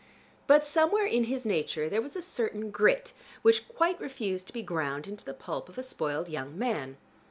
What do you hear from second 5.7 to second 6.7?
a spoiled young